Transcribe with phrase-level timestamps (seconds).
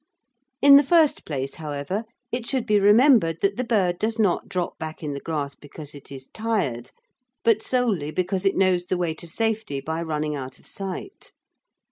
[0.63, 4.79] In the first place, however, it should be remembered that the bird does not drop
[4.79, 6.89] back in the grass because it is tired,
[7.43, 11.33] but solely because it knows the way to safety by running out of sight.